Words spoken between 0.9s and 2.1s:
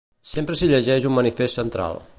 un manifest central.